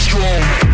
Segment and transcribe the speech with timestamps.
[0.00, 0.69] strong.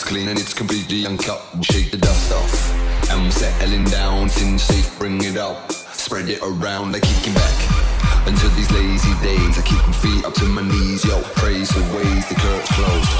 [0.00, 1.42] It's clean and it's completely uncut.
[1.60, 3.10] Shake the dust off.
[3.10, 5.70] I'm settling down, sin safe, bring it up.
[5.72, 8.26] Spread it around, I kicking back.
[8.26, 11.20] Until these lazy days, I keep my feet up to my knees, yo.
[11.36, 13.10] Praise the ways the curtains closed.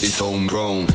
[0.00, 0.86] It's homegrown.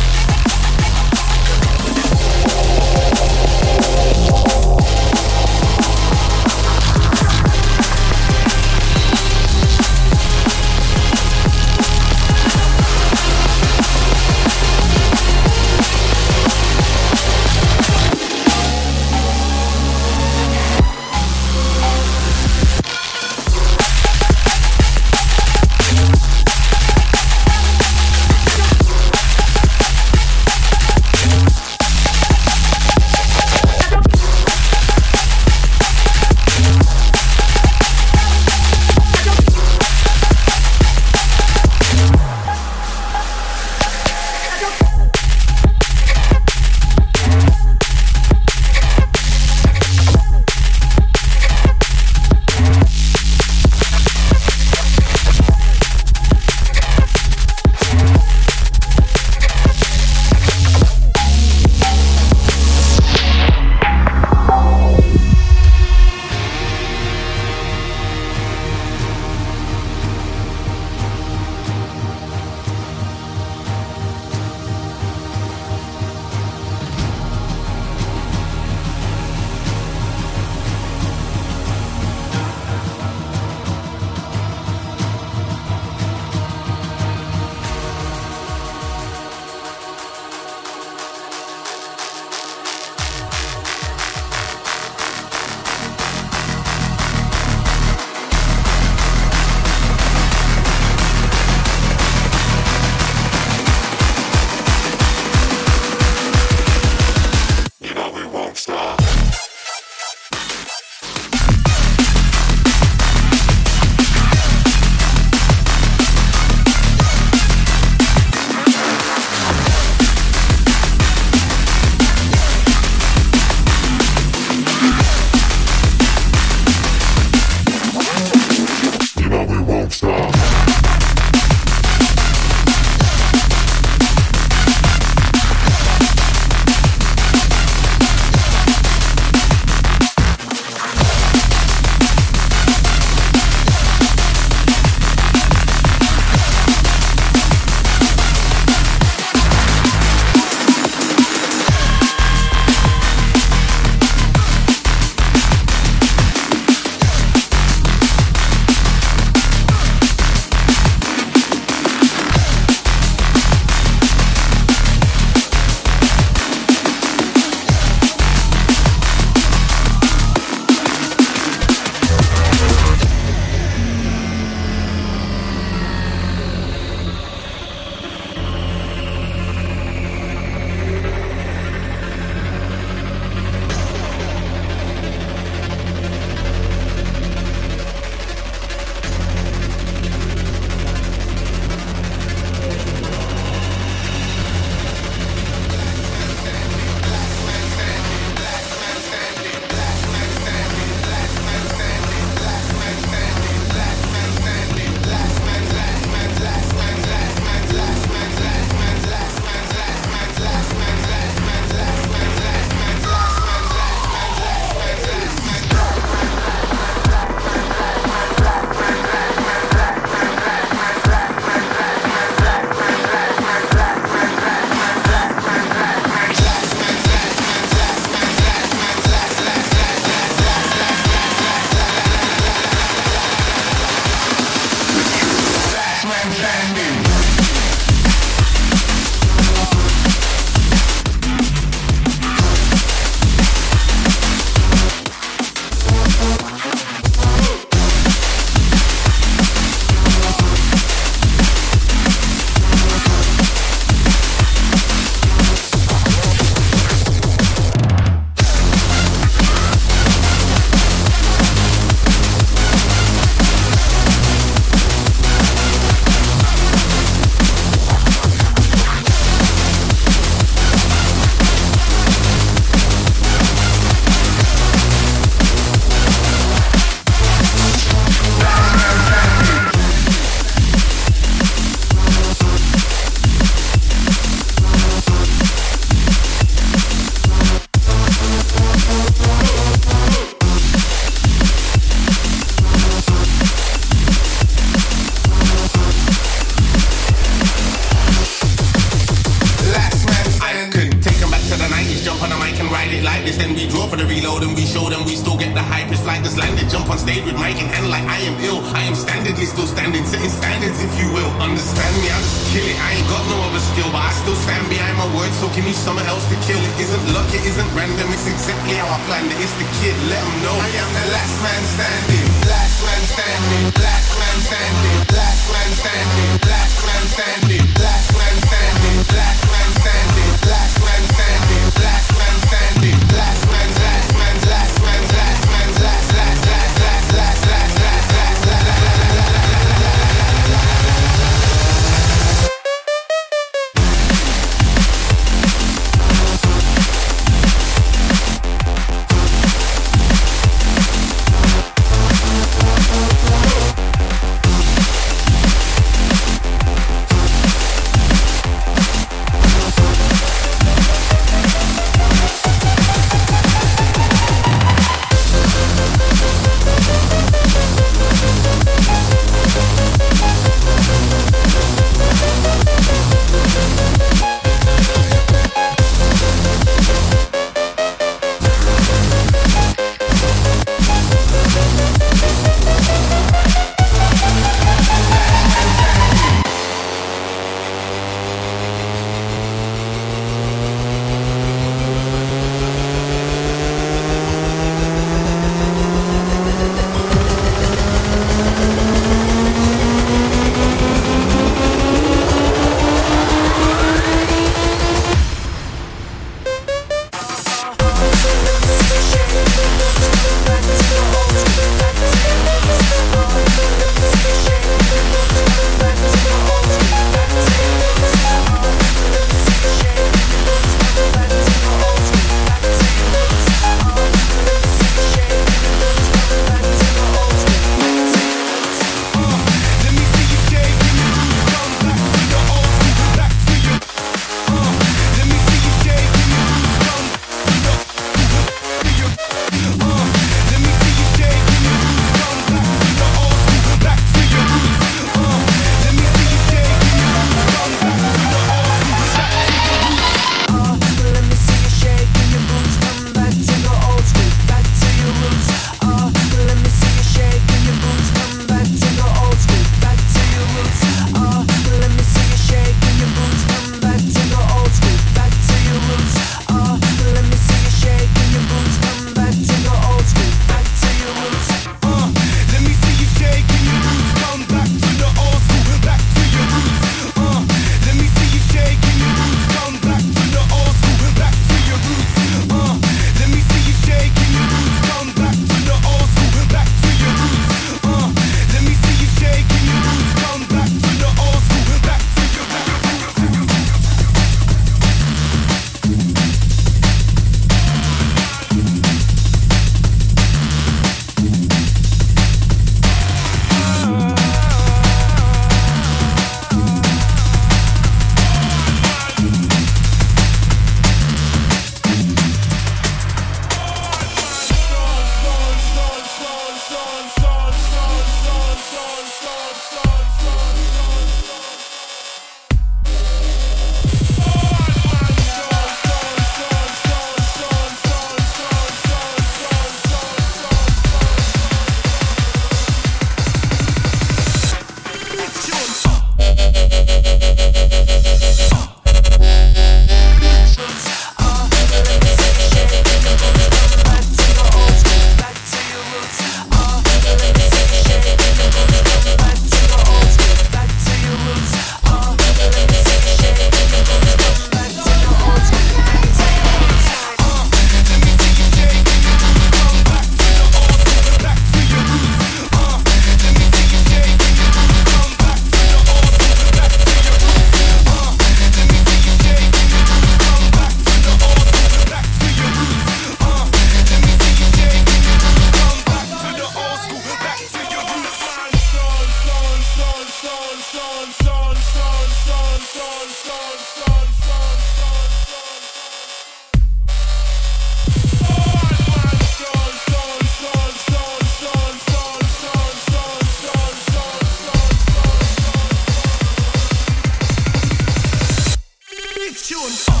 [599.70, 600.00] Thank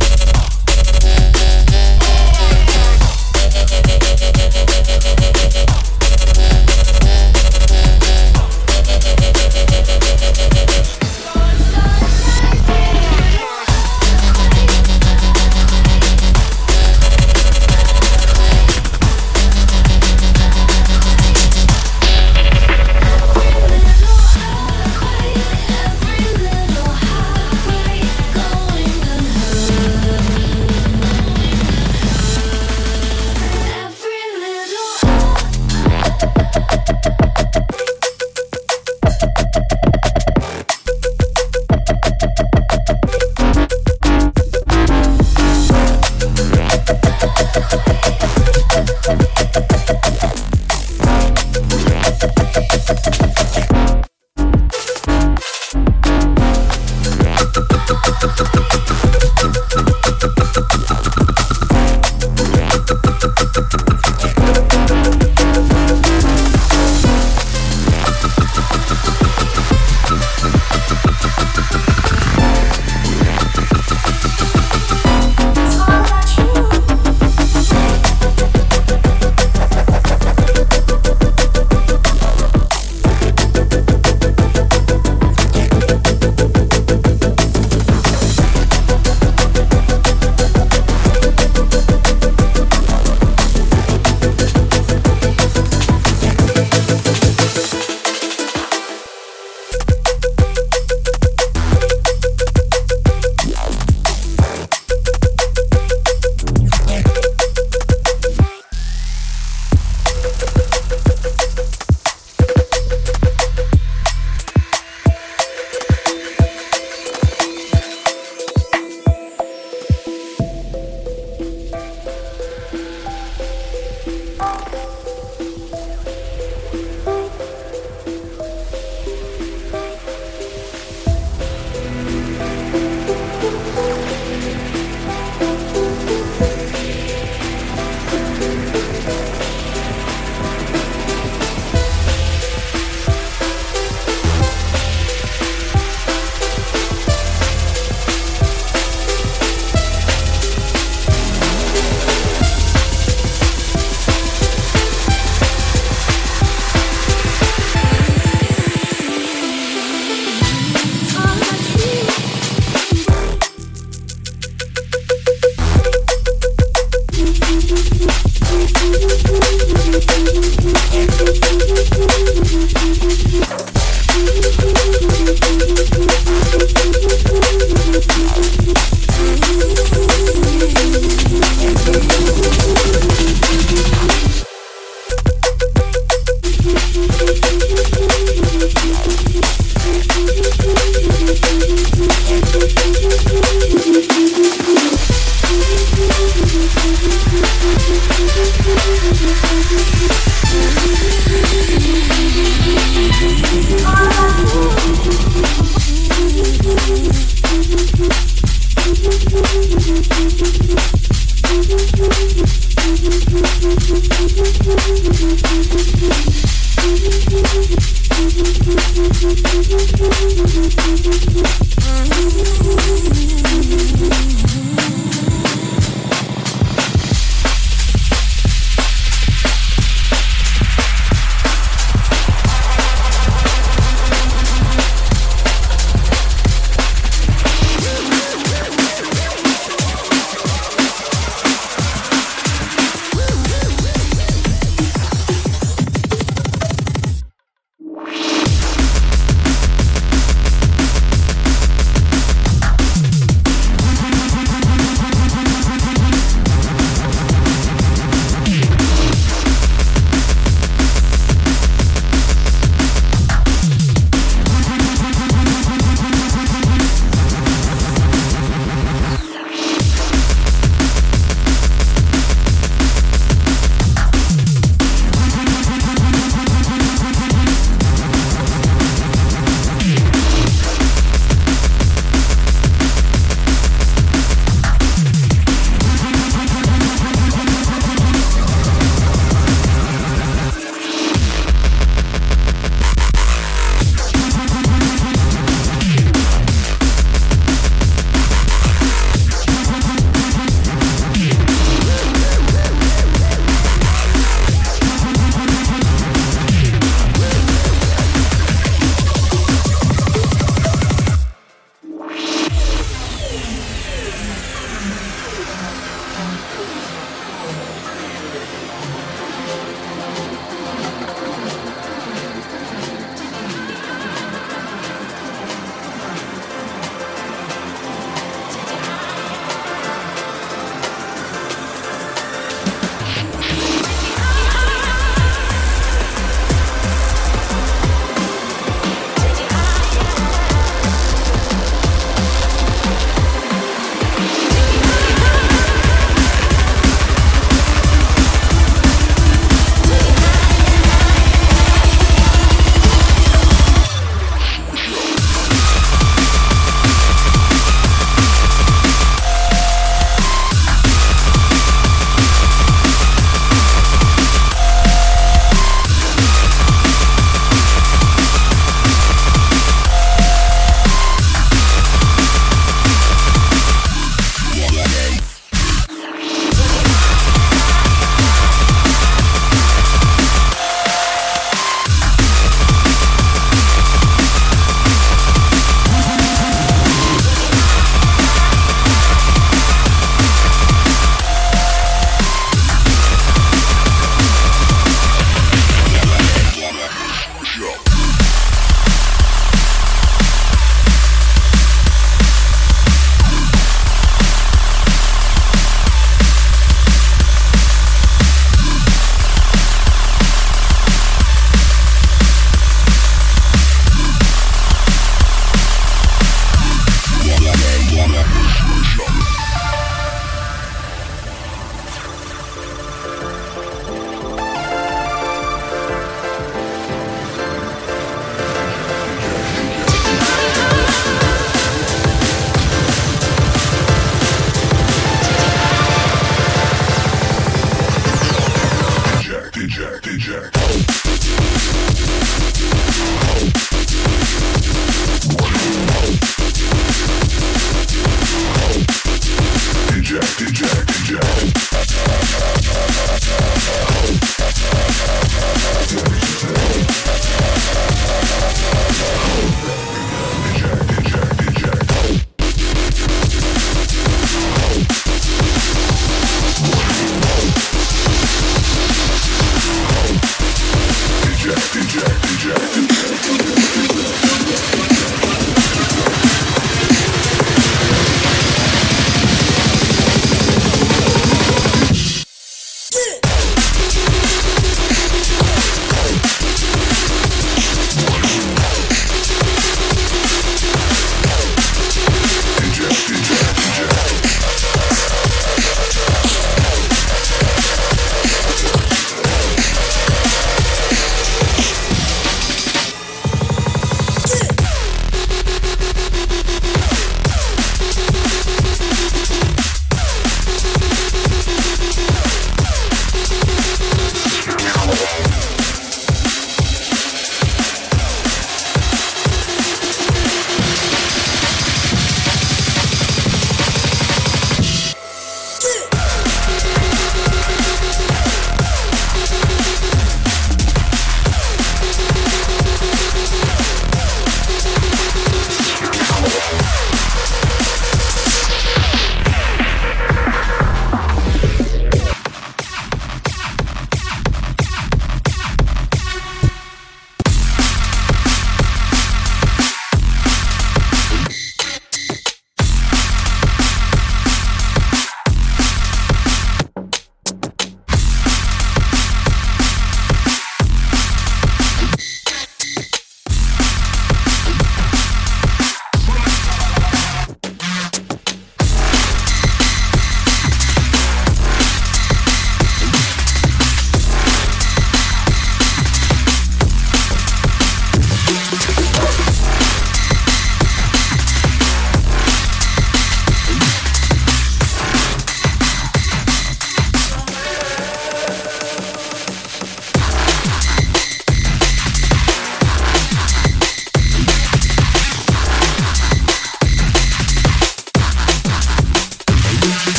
[0.00, 0.05] you.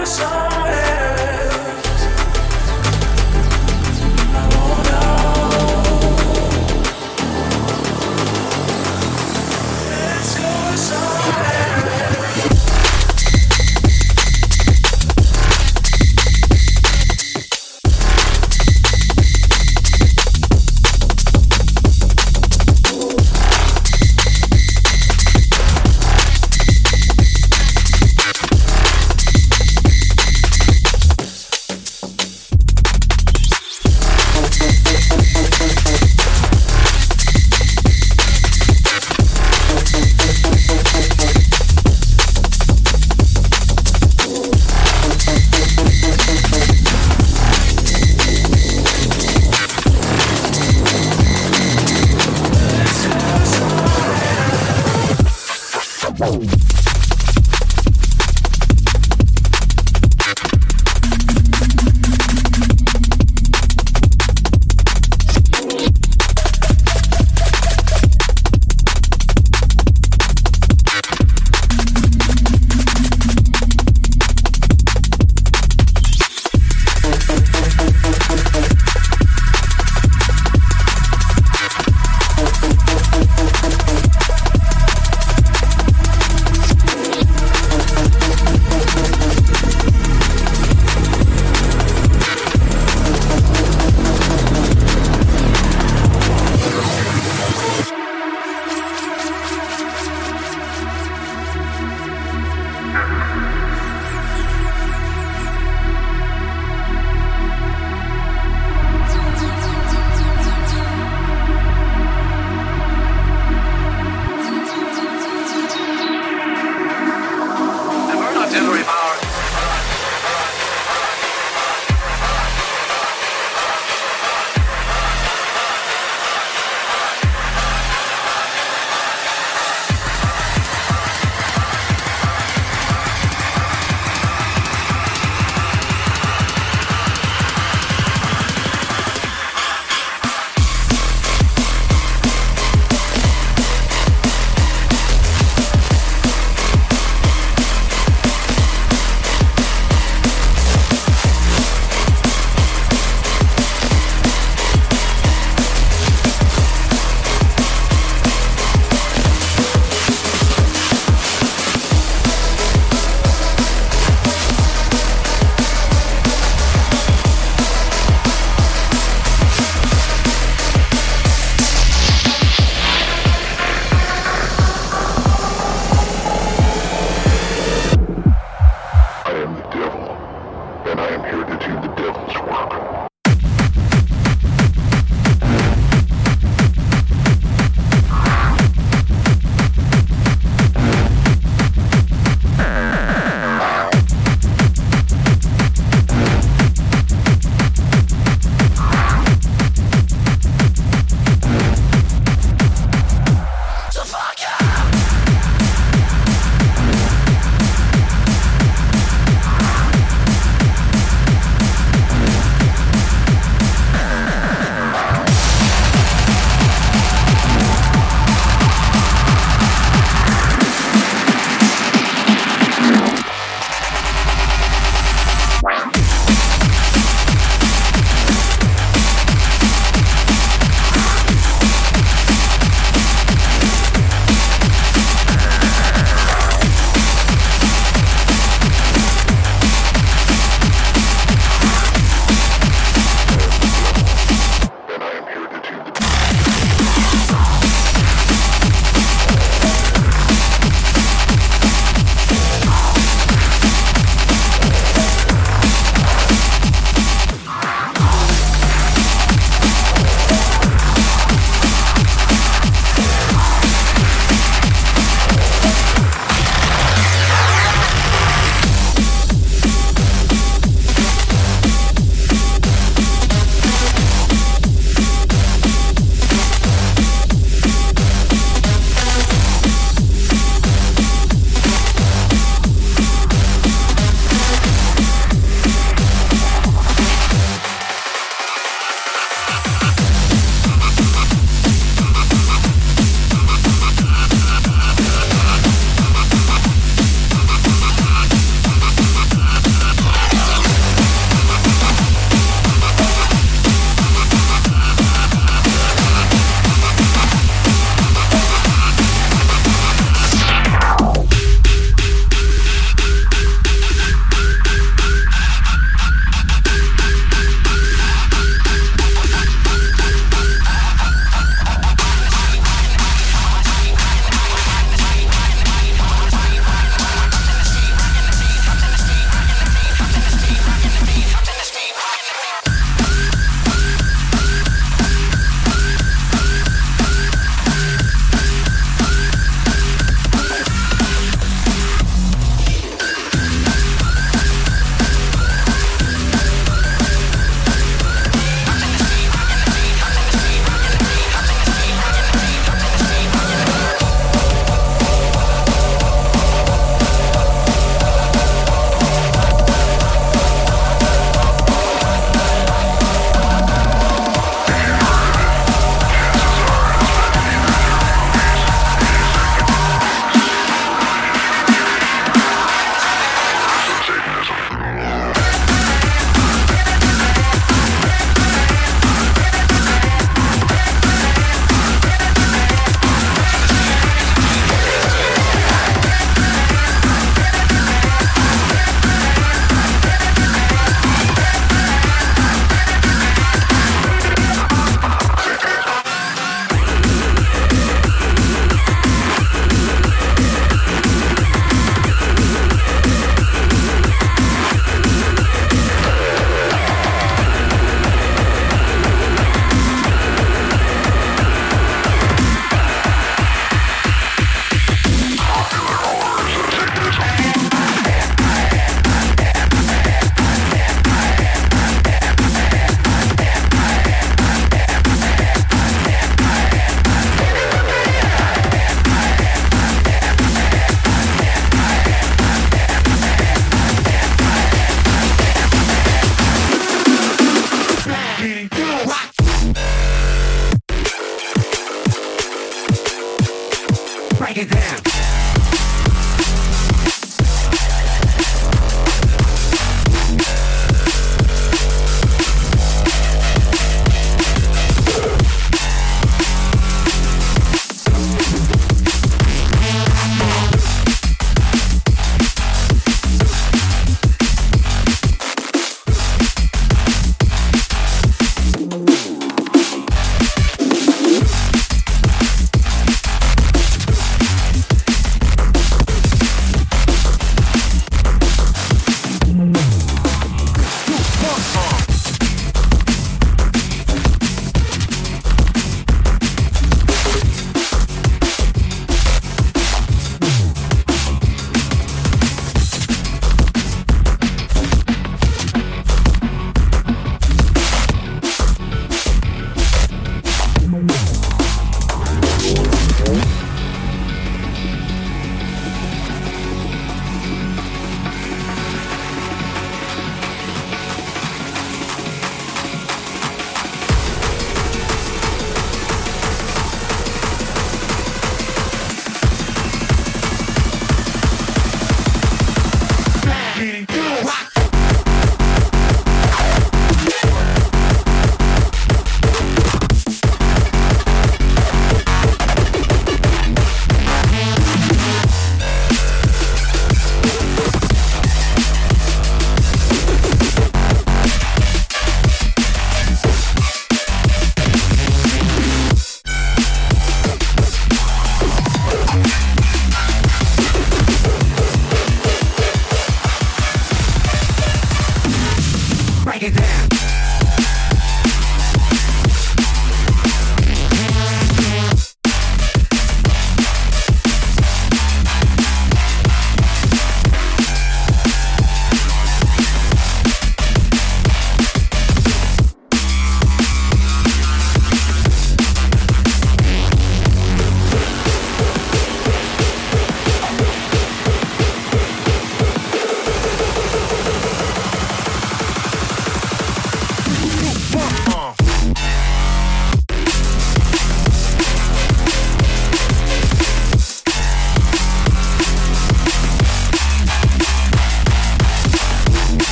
[0.00, 0.49] person